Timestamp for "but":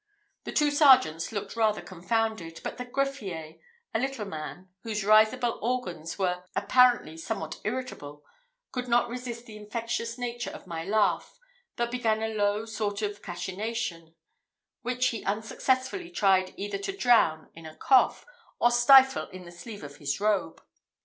2.63-2.77, 11.75-11.91